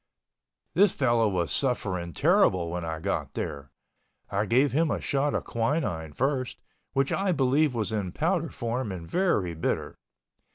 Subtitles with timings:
[0.73, 3.69] This fellow was suffering terrible when I got there.
[4.31, 6.59] I gave him a shot of quinine first,
[6.93, 9.99] which I believe was in powder form and very bitter.